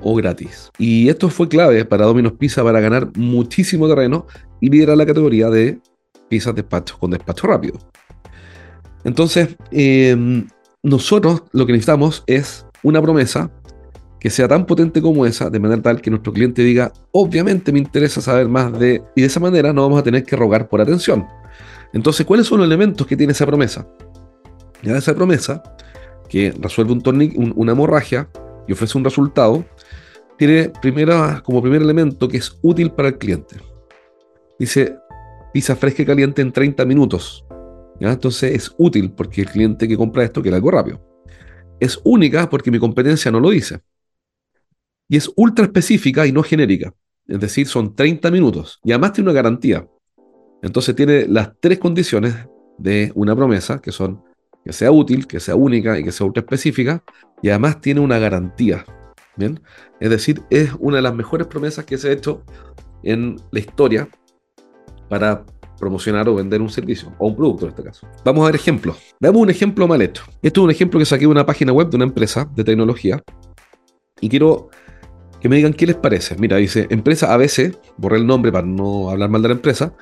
o 0.00 0.16
gratis. 0.16 0.72
Y 0.76 1.08
esto 1.08 1.28
fue 1.28 1.48
clave 1.48 1.84
para 1.84 2.06
Domino's 2.06 2.32
Pizza 2.32 2.64
para 2.64 2.80
ganar 2.80 3.16
muchísimo 3.16 3.86
terreno 3.86 4.26
y 4.60 4.70
liderar 4.70 4.96
la 4.96 5.06
categoría 5.06 5.50
de 5.50 5.78
pizzas 6.28 6.56
despacho 6.56 6.98
con 6.98 7.12
despacho 7.12 7.46
rápido. 7.46 7.78
Entonces, 9.04 9.56
em, 9.70 10.48
nosotros 10.82 11.44
lo 11.52 11.64
que 11.64 11.72
necesitamos 11.72 12.24
es 12.26 12.66
una 12.82 13.00
promesa 13.00 13.52
que 14.20 14.30
sea 14.30 14.48
tan 14.48 14.66
potente 14.66 15.00
como 15.00 15.26
esa, 15.26 15.48
de 15.50 15.60
manera 15.60 15.80
tal 15.80 16.00
que 16.00 16.10
nuestro 16.10 16.32
cliente 16.32 16.62
diga, 16.62 16.92
obviamente 17.12 17.72
me 17.72 17.78
interesa 17.78 18.20
saber 18.20 18.48
más 18.48 18.76
de... 18.78 19.02
Y 19.14 19.20
de 19.20 19.26
esa 19.26 19.40
manera 19.40 19.72
no 19.72 19.82
vamos 19.82 20.00
a 20.00 20.02
tener 20.02 20.24
que 20.24 20.34
rogar 20.34 20.68
por 20.68 20.80
atención. 20.80 21.26
Entonces, 21.92 22.26
¿cuáles 22.26 22.46
son 22.46 22.58
los 22.58 22.66
elementos 22.66 23.06
que 23.06 23.16
tiene 23.16 23.32
esa 23.32 23.46
promesa? 23.46 23.86
Ya 24.82 24.96
esa 24.96 25.14
promesa, 25.14 25.62
que 26.28 26.52
resuelve 26.60 26.92
un 26.92 27.52
una 27.56 27.72
hemorragia 27.72 28.28
y 28.66 28.72
ofrece 28.72 28.98
un 28.98 29.04
resultado, 29.04 29.64
tiene 30.36 30.70
primera, 30.80 31.42
como 31.44 31.60
primer 31.60 31.82
elemento 31.82 32.28
que 32.28 32.36
es 32.36 32.58
útil 32.62 32.90
para 32.92 33.08
el 33.08 33.18
cliente. 33.18 33.56
Dice 34.58 34.96
pizza 35.52 35.74
fresca 35.76 36.02
y 36.02 36.06
caliente 36.06 36.42
en 36.42 36.52
30 36.52 36.84
minutos. 36.84 37.44
Entonces 38.00 38.54
es 38.54 38.74
útil 38.78 39.10
porque 39.10 39.42
el 39.42 39.48
cliente 39.48 39.88
que 39.88 39.96
compra 39.96 40.22
esto 40.22 40.40
quiere 40.40 40.56
algo 40.56 40.70
rápido. 40.70 41.00
Es 41.80 42.00
única 42.04 42.48
porque 42.48 42.70
mi 42.70 42.78
competencia 42.78 43.30
no 43.30 43.40
lo 43.40 43.50
dice. 43.50 43.80
Y 45.08 45.16
es 45.16 45.30
ultra 45.36 45.64
específica 45.64 46.26
y 46.26 46.32
no 46.32 46.42
genérica. 46.42 46.94
Es 47.26 47.40
decir, 47.40 47.66
son 47.66 47.94
30 47.94 48.30
minutos. 48.30 48.78
Y 48.84 48.92
además 48.92 49.12
tiene 49.12 49.30
una 49.30 49.36
garantía. 49.36 49.86
Entonces 50.62 50.94
tiene 50.94 51.26
las 51.26 51.52
tres 51.60 51.78
condiciones 51.78 52.34
de 52.78 53.12
una 53.14 53.34
promesa, 53.34 53.80
que 53.80 53.92
son 53.92 54.22
que 54.64 54.72
sea 54.72 54.92
útil, 54.92 55.26
que 55.26 55.40
sea 55.40 55.56
única 55.56 55.98
y 55.98 56.04
que 56.04 56.12
sea 56.12 56.26
ultra 56.26 56.42
específica. 56.42 57.02
Y 57.42 57.48
además 57.48 57.80
tiene 57.80 58.00
una 58.00 58.18
garantía. 58.18 58.84
¿Bien? 59.36 59.60
Es 60.00 60.10
decir, 60.10 60.42
es 60.50 60.70
una 60.78 60.96
de 60.96 61.02
las 61.02 61.14
mejores 61.14 61.46
promesas 61.46 61.84
que 61.84 61.96
se 61.96 62.08
ha 62.08 62.12
hecho 62.12 62.42
en 63.02 63.36
la 63.52 63.60
historia 63.60 64.08
para 65.08 65.46
promocionar 65.78 66.28
o 66.28 66.34
vender 66.34 66.60
un 66.60 66.68
servicio 66.68 67.14
o 67.18 67.28
un 67.28 67.36
producto 67.36 67.64
en 67.64 67.70
este 67.70 67.84
caso. 67.84 68.06
Vamos 68.24 68.42
a 68.42 68.46
ver 68.46 68.56
ejemplos. 68.56 68.98
Veamos 69.20 69.40
un 69.40 69.50
ejemplo 69.50 69.86
mal 69.86 70.02
hecho. 70.02 70.24
Esto 70.42 70.60
es 70.60 70.64
un 70.64 70.70
ejemplo 70.70 70.98
que 70.98 71.06
saqué 71.06 71.22
de 71.22 71.28
una 71.28 71.46
página 71.46 71.72
web 71.72 71.88
de 71.88 71.96
una 71.96 72.04
empresa 72.04 72.50
de 72.54 72.64
tecnología 72.64 73.22
y 74.20 74.28
quiero 74.28 74.70
que 75.40 75.48
me 75.48 75.56
digan 75.56 75.72
qué 75.72 75.86
les 75.86 75.96
parece. 75.96 76.36
Mira, 76.36 76.56
dice 76.56 76.86
empresa 76.90 77.32
ABC, 77.32 77.76
borré 77.96 78.18
el 78.18 78.26
nombre 78.26 78.52
para 78.52 78.66
no 78.66 79.10
hablar 79.10 79.30
mal 79.30 79.42
de 79.42 79.48
la 79.48 79.54
empresa, 79.54 79.94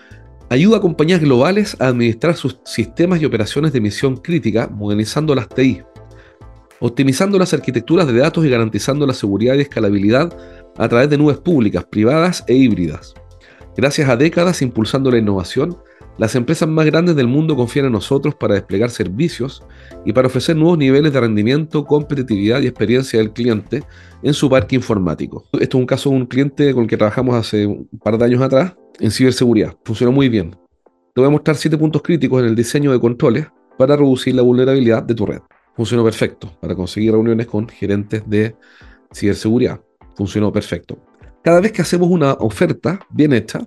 ayuda 0.48 0.78
a 0.78 0.80
compañías 0.80 1.20
globales 1.20 1.76
a 1.80 1.88
administrar 1.88 2.36
sus 2.36 2.60
sistemas 2.64 3.20
y 3.20 3.24
operaciones 3.24 3.72
de 3.72 3.80
misión 3.80 4.16
crítica 4.16 4.68
modernizando 4.68 5.34
las 5.34 5.48
TI 5.48 5.82
optimizando 6.80 7.38
las 7.38 7.54
arquitecturas 7.54 8.06
de 8.06 8.18
datos 8.18 8.44
y 8.44 8.50
garantizando 8.50 9.06
la 9.06 9.14
seguridad 9.14 9.54
y 9.54 9.60
escalabilidad 9.60 10.36
a 10.76 10.88
través 10.88 11.08
de 11.08 11.18
nubes 11.18 11.38
públicas, 11.38 11.84
privadas 11.84 12.44
e 12.46 12.54
híbridas. 12.54 13.14
Gracias 13.76 14.08
a 14.08 14.16
décadas 14.16 14.62
impulsando 14.62 15.10
la 15.10 15.18
innovación, 15.18 15.76
las 16.18 16.34
empresas 16.34 16.68
más 16.68 16.86
grandes 16.86 17.16
del 17.16 17.26
mundo 17.26 17.56
confían 17.56 17.86
en 17.86 17.92
nosotros 17.92 18.34
para 18.34 18.54
desplegar 18.54 18.90
servicios 18.90 19.62
y 20.04 20.12
para 20.12 20.28
ofrecer 20.28 20.56
nuevos 20.56 20.78
niveles 20.78 21.12
de 21.12 21.20
rendimiento, 21.20 21.84
competitividad 21.84 22.60
y 22.60 22.66
experiencia 22.66 23.18
del 23.18 23.32
cliente 23.32 23.84
en 24.22 24.34
su 24.34 24.48
parque 24.48 24.76
informático. 24.76 25.44
Esto 25.52 25.76
es 25.76 25.80
un 25.80 25.86
caso 25.86 26.10
de 26.10 26.16
un 26.16 26.26
cliente 26.26 26.72
con 26.72 26.84
el 26.84 26.88
que 26.88 26.96
trabajamos 26.96 27.34
hace 27.36 27.66
un 27.66 27.88
par 28.02 28.18
de 28.18 28.24
años 28.24 28.42
atrás 28.42 28.74
en 29.00 29.10
ciberseguridad. 29.10 29.76
Funcionó 29.84 30.12
muy 30.12 30.28
bien. 30.28 30.52
Te 31.14 31.20
voy 31.20 31.28
a 31.28 31.30
mostrar 31.30 31.56
siete 31.56 31.76
puntos 31.76 32.02
críticos 32.02 32.40
en 32.42 32.48
el 32.48 32.54
diseño 32.54 32.92
de 32.92 33.00
controles 33.00 33.46
para 33.78 33.96
reducir 33.96 34.34
la 34.34 34.42
vulnerabilidad 34.42 35.02
de 35.02 35.14
tu 35.14 35.26
red 35.26 35.40
funcionó 35.76 36.02
perfecto 36.02 36.50
para 36.60 36.74
conseguir 36.74 37.12
reuniones 37.12 37.46
con 37.46 37.68
gerentes 37.68 38.22
de 38.26 38.56
ciberseguridad. 39.14 39.80
Funcionó 40.16 40.50
perfecto. 40.50 40.98
Cada 41.44 41.60
vez 41.60 41.70
que 41.70 41.82
hacemos 41.82 42.08
una 42.08 42.32
oferta 42.32 42.98
bien 43.10 43.34
hecha, 43.34 43.60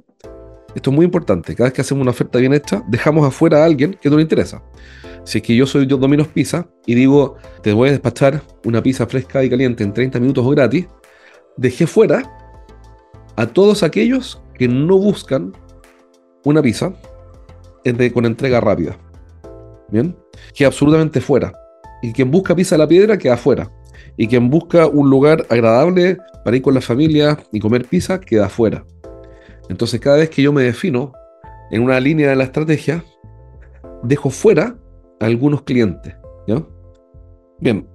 esto 0.75 0.89
es 0.91 0.95
muy 0.95 1.05
importante, 1.05 1.55
cada 1.55 1.67
vez 1.69 1.73
que 1.73 1.81
hacemos 1.81 2.01
una 2.01 2.11
oferta 2.11 2.39
bien 2.39 2.53
hecha, 2.53 2.83
dejamos 2.87 3.27
afuera 3.27 3.61
a 3.61 3.65
alguien 3.65 3.97
que 3.99 4.09
no 4.09 4.17
le 4.17 4.23
interesa. 4.23 4.63
Si 5.23 5.39
es 5.39 5.43
que 5.43 5.55
yo 5.55 5.65
soy 5.65 5.85
yo 5.87 5.97
Domino's 5.97 6.27
Pizza 6.27 6.67
y 6.85 6.95
digo, 6.95 7.35
te 7.61 7.73
voy 7.73 7.89
a 7.89 7.91
despachar 7.91 8.41
una 8.65 8.81
pizza 8.81 9.05
fresca 9.05 9.43
y 9.43 9.49
caliente 9.49 9.83
en 9.83 9.93
30 9.93 10.19
minutos 10.19 10.45
o 10.45 10.49
gratis, 10.49 10.87
dejé 11.57 11.87
fuera 11.87 12.23
a 13.35 13.47
todos 13.47 13.83
aquellos 13.83 14.41
que 14.57 14.67
no 14.67 14.97
buscan 14.97 15.53
una 16.43 16.61
pizza 16.61 16.93
con 18.13 18.25
entrega 18.25 18.61
rápida. 18.61 18.97
¿Bien? 19.89 20.15
queda 20.53 20.67
absolutamente 20.67 21.21
fuera. 21.21 21.53
Y 22.01 22.13
quien 22.13 22.31
busca 22.31 22.55
pisa 22.55 22.77
la 22.77 22.87
piedra 22.87 23.17
queda 23.17 23.37
fuera. 23.37 23.71
Y 24.17 24.27
quien 24.27 24.49
busca 24.49 24.87
un 24.87 25.09
lugar 25.09 25.45
agradable 25.49 26.17
para 26.43 26.57
ir 26.57 26.61
con 26.61 26.73
la 26.73 26.81
familia 26.81 27.37
y 27.51 27.59
comer 27.59 27.85
pizza 27.85 28.19
queda 28.19 28.45
afuera. 28.45 28.85
Entonces 29.69 29.99
cada 29.99 30.17
vez 30.17 30.29
que 30.29 30.41
yo 30.41 30.51
me 30.51 30.63
defino 30.63 31.13
en 31.71 31.81
una 31.81 31.99
línea 31.99 32.29
de 32.29 32.35
la 32.35 32.43
estrategia, 32.43 33.03
dejo 34.03 34.29
fuera 34.29 34.77
a 35.19 35.25
algunos 35.25 35.61
clientes. 35.61 36.15
Bien, 37.59 37.87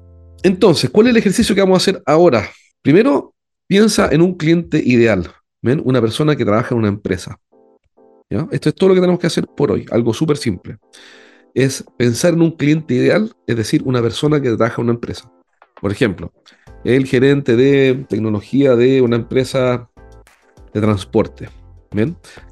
entonces, 0.43 0.91
¿cuál 0.91 1.07
es 1.07 1.11
el 1.13 1.17
ejercicio 1.17 1.55
que 1.55 1.61
vamos 1.61 1.77
a 1.77 1.83
hacer 1.83 2.03
ahora? 2.07 2.49
Primero, 2.83 3.35
piensa 3.67 4.09
en 4.13 4.21
un 4.23 4.35
cliente 4.35 4.81
ideal, 4.85 5.31
una 5.63 6.01
persona 6.01 6.37
que 6.37 6.45
trabaja 6.45 6.75
en 6.75 6.79
una 6.79 6.89
empresa. 6.89 7.41
Esto 8.51 8.69
es 8.69 8.75
todo 8.75 8.91
lo 8.91 8.95
que 8.95 9.01
tenemos 9.01 9.19
que 9.19 9.27
hacer 9.27 9.47
por 9.47 9.73
hoy, 9.73 9.87
algo 9.91 10.13
súper 10.13 10.37
simple. 10.37 10.77
Es 11.55 11.85
pensar 11.97 12.35
en 12.35 12.43
un 12.43 12.53
cliente 12.53 12.95
ideal, 12.95 13.35
es 13.47 13.57
decir, 13.57 13.83
una 13.85 14.03
persona 14.03 14.41
que 14.41 14.51
trabaja 14.51 14.83
en 14.83 14.85
una 14.85 14.95
empresa. 14.95 15.33
Por 15.81 15.91
ejemplo, 15.91 16.33
el 16.85 17.07
gerente 17.07 17.57
de 17.57 18.05
tecnología 18.09 18.77
de 18.77 19.03
una 19.03 19.17
empresa 19.17 19.89
de 20.73 20.81
transporte, 20.81 21.49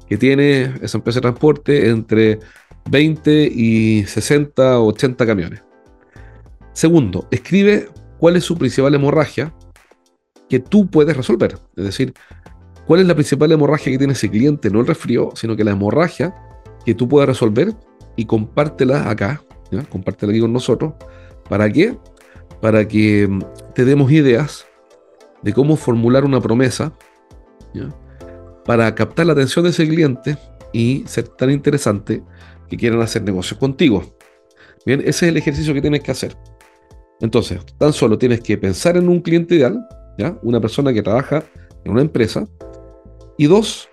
que 0.07 0.17
tiene 0.17 0.73
esa 0.81 0.97
empresa 0.97 1.17
de 1.17 1.21
transporte 1.21 1.89
entre 1.89 2.39
20 2.89 3.43
y 3.43 4.05
60 4.05 4.79
o 4.79 4.87
80 4.87 5.25
camiones. 5.25 5.63
Segundo, 6.73 7.27
escribe 7.31 7.89
cuál 8.17 8.35
es 8.35 8.43
su 8.43 8.57
principal 8.57 8.95
hemorragia 8.95 9.53
que 10.49 10.59
tú 10.59 10.87
puedes 10.87 11.15
resolver. 11.15 11.57
Es 11.75 11.85
decir, 11.85 12.13
cuál 12.85 13.01
es 13.01 13.07
la 13.07 13.15
principal 13.15 13.51
hemorragia 13.51 13.91
que 13.91 13.97
tiene 13.97 14.13
ese 14.13 14.29
cliente, 14.29 14.69
no 14.69 14.81
el 14.81 14.87
resfrío, 14.87 15.31
sino 15.35 15.55
que 15.55 15.63
la 15.63 15.71
hemorragia 15.71 16.33
que 16.85 16.93
tú 16.93 17.07
puedas 17.07 17.27
resolver 17.27 17.73
y 18.15 18.25
compártela 18.25 19.09
acá, 19.09 19.41
compártela 19.89 20.31
aquí 20.31 20.41
con 20.41 20.53
nosotros. 20.53 20.93
¿Para 21.49 21.69
qué? 21.69 21.97
Para 22.61 22.87
que 22.87 23.27
mm, 23.27 23.41
te 23.73 23.85
demos 23.85 24.11
ideas 24.11 24.65
de 25.41 25.53
cómo 25.53 25.75
formular 25.75 26.25
una 26.25 26.39
promesa 26.41 26.93
para 28.65 28.93
captar 28.95 29.25
la 29.25 29.33
atención 29.33 29.63
de 29.63 29.71
ese 29.71 29.87
cliente 29.87 30.37
y 30.71 31.03
ser 31.05 31.27
tan 31.27 31.51
interesante 31.51 32.23
que 32.69 32.77
quieran 32.77 33.01
hacer 33.01 33.23
negocios 33.23 33.59
contigo. 33.59 34.03
Bien, 34.85 34.99
ese 35.01 35.09
es 35.09 35.23
el 35.23 35.37
ejercicio 35.37 35.73
que 35.73 35.81
tienes 35.81 36.01
que 36.01 36.11
hacer. 36.11 36.35
Entonces, 37.21 37.59
tan 37.77 37.93
solo 37.93 38.17
tienes 38.17 38.41
que 38.41 38.57
pensar 38.57 38.97
en 38.97 39.07
un 39.07 39.21
cliente 39.21 39.55
ideal, 39.55 39.87
¿ya? 40.17 40.37
una 40.43 40.59
persona 40.59 40.91
que 40.91 41.01
trabaja 41.01 41.43
en 41.85 41.91
una 41.91 42.01
empresa, 42.01 42.45
y 43.37 43.47
dos, 43.47 43.89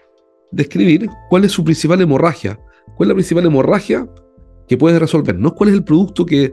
describir 0.51 1.09
cuál 1.29 1.45
es 1.45 1.53
su 1.53 1.65
principal 1.65 2.01
hemorragia. 2.01 2.59
¿Cuál 2.97 3.07
es 3.07 3.09
la 3.09 3.15
principal 3.15 3.47
hemorragia 3.47 4.09
que 4.69 4.77
puedes 4.77 4.99
resolver? 4.99 5.39
No 5.39 5.55
cuál 5.55 5.71
es 5.71 5.77
el 5.77 5.85
producto 5.85 6.27
que 6.27 6.53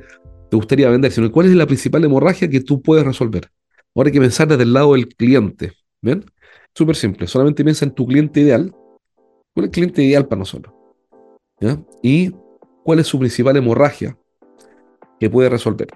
te 0.50 0.56
gustaría 0.56 0.90
vender, 0.90 1.12
sino 1.12 1.32
cuál 1.32 1.48
es 1.48 1.54
la 1.54 1.66
principal 1.66 2.04
hemorragia 2.04 2.50
que 2.50 2.62
tú 2.62 2.82
puedes 2.82 3.06
resolver. 3.06 3.50
Ahora 3.96 4.08
hay 4.08 4.14
que 4.14 4.22
pensar 4.22 4.48
desde 4.48 4.64
el 4.64 4.74
lado 4.74 4.94
del 4.94 5.08
cliente. 5.10 5.74
¿Ven? 6.02 6.24
Súper 6.78 6.96
simple. 6.96 7.26
Solamente 7.26 7.64
piensa 7.64 7.86
en 7.86 7.92
tu 7.92 8.06
cliente 8.06 8.40
ideal. 8.40 8.72
¿Cuál 9.56 9.64
es 9.64 9.70
el 9.70 9.72
cliente 9.72 10.04
ideal 10.04 10.28
para 10.28 10.38
nosotros? 10.38 10.76
Y 12.04 12.36
cuál 12.84 13.00
es 13.00 13.08
su 13.08 13.18
principal 13.18 13.58
hemorragia 13.58 14.16
que 15.20 15.28
puede 15.28 15.50
resolver. 15.50 15.88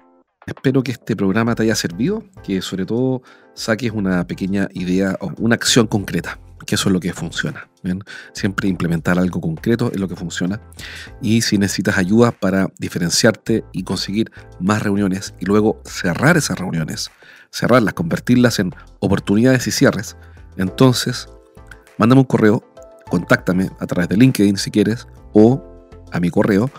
Espero 0.44 0.82
que 0.82 0.90
este 0.90 1.14
programa 1.14 1.54
te 1.54 1.62
haya 1.62 1.76
servido, 1.76 2.24
que 2.42 2.60
sobre 2.62 2.84
todo 2.84 3.22
saques 3.54 3.92
una 3.92 4.26
pequeña 4.26 4.68
idea 4.72 5.16
o 5.20 5.30
una 5.38 5.54
acción 5.54 5.86
concreta, 5.86 6.40
que 6.66 6.74
eso 6.74 6.88
es 6.88 6.92
lo 6.92 6.98
que 6.98 7.12
funciona. 7.12 7.70
Siempre 8.32 8.66
implementar 8.66 9.20
algo 9.20 9.40
concreto 9.40 9.92
es 9.92 10.00
lo 10.00 10.08
que 10.08 10.16
funciona. 10.16 10.60
Y 11.20 11.42
si 11.42 11.58
necesitas 11.58 11.96
ayuda 11.96 12.32
para 12.32 12.72
diferenciarte 12.80 13.62
y 13.70 13.84
conseguir 13.84 14.32
más 14.58 14.82
reuniones 14.82 15.32
y 15.38 15.44
luego 15.44 15.80
cerrar 15.84 16.36
esas 16.36 16.58
reuniones, 16.58 17.12
cerrarlas, 17.52 17.94
convertirlas 17.94 18.58
en 18.58 18.72
oportunidades 18.98 19.68
y 19.68 19.70
cierres, 19.70 20.16
entonces 20.56 21.28
mándame 21.98 22.20
un 22.20 22.26
correo, 22.26 22.62
contáctame 23.08 23.70
a 23.78 23.86
través 23.86 24.08
de 24.08 24.16
LinkedIn 24.16 24.56
si 24.56 24.70
quieres 24.70 25.06
o 25.32 25.62
a 26.10 26.20
mi 26.20 26.30
correo 26.30 26.70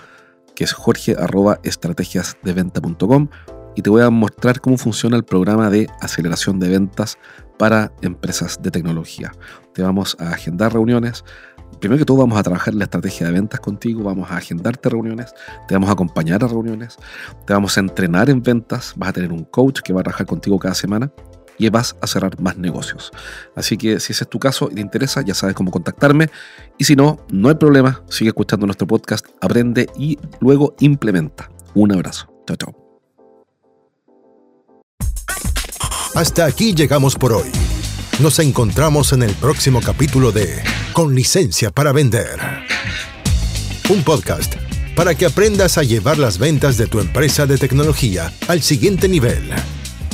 que 0.55 0.63
es 0.63 0.73
jorge.estrategiasdeventa.com 0.73 3.27
y 3.75 3.81
te 3.81 3.89
voy 3.89 4.03
a 4.03 4.09
mostrar 4.09 4.61
cómo 4.61 4.77
funciona 4.77 5.17
el 5.17 5.23
programa 5.23 5.69
de 5.69 5.87
aceleración 5.99 6.59
de 6.59 6.69
ventas 6.69 7.17
para 7.57 7.91
empresas 8.01 8.61
de 8.61 8.69
tecnología. 8.69 9.31
Te 9.73 9.81
vamos 9.81 10.15
a 10.19 10.29
agendar 10.29 10.73
reuniones. 10.73 11.25
Primero 11.79 11.97
que 11.97 12.05
todo 12.05 12.17
vamos 12.17 12.37
a 12.37 12.43
trabajar 12.43 12.75
la 12.75 12.83
estrategia 12.83 13.25
de 13.27 13.33
ventas 13.33 13.59
contigo, 13.59 14.03
vamos 14.03 14.29
a 14.29 14.37
agendarte 14.37 14.89
reuniones, 14.89 15.33
te 15.67 15.73
vamos 15.73 15.89
a 15.89 15.93
acompañar 15.93 16.43
a 16.43 16.47
reuniones, 16.47 16.97
te 17.47 17.53
vamos 17.53 17.75
a 17.77 17.79
entrenar 17.79 18.29
en 18.29 18.43
ventas, 18.43 18.93
vas 18.95 19.09
a 19.09 19.13
tener 19.13 19.31
un 19.31 19.45
coach 19.45 19.81
que 19.81 19.91
va 19.91 20.01
a 20.01 20.03
trabajar 20.03 20.27
contigo 20.27 20.59
cada 20.59 20.75
semana 20.75 21.11
y 21.57 21.69
vas 21.69 21.95
a 22.01 22.07
cerrar 22.07 22.39
más 22.39 22.57
negocios. 22.57 23.11
Así 23.55 23.77
que 23.77 23.99
si 23.99 24.13
ese 24.13 24.23
es 24.23 24.29
tu 24.29 24.39
caso 24.39 24.69
y 24.71 24.75
te 24.75 24.81
interesa, 24.81 25.21
ya 25.21 25.33
sabes 25.33 25.55
cómo 25.55 25.71
contactarme. 25.71 26.29
Y 26.77 26.85
si 26.85 26.95
no, 26.95 27.19
no 27.29 27.49
hay 27.49 27.55
problema, 27.55 28.03
sigue 28.09 28.29
escuchando 28.29 28.65
nuestro 28.65 28.87
podcast, 28.87 29.25
aprende 29.41 29.89
y 29.97 30.17
luego 30.39 30.75
implementa. 30.79 31.49
Un 31.73 31.91
abrazo. 31.91 32.31
Chao, 32.47 32.57
chao. 32.57 32.83
Hasta 36.15 36.45
aquí 36.45 36.75
llegamos 36.75 37.15
por 37.15 37.33
hoy. 37.33 37.49
Nos 38.19 38.37
encontramos 38.37 39.13
en 39.13 39.23
el 39.23 39.33
próximo 39.33 39.81
capítulo 39.81 40.31
de 40.31 40.61
Con 40.93 41.15
licencia 41.15 41.71
para 41.71 41.91
vender. 41.91 42.39
Un 43.89 44.03
podcast 44.03 44.53
para 44.95 45.15
que 45.15 45.25
aprendas 45.25 45.79
a 45.79 45.83
llevar 45.83 46.19
las 46.19 46.37
ventas 46.37 46.77
de 46.77 46.85
tu 46.85 46.99
empresa 46.99 47.47
de 47.47 47.57
tecnología 47.57 48.31
al 48.47 48.61
siguiente 48.61 49.09
nivel. 49.09 49.51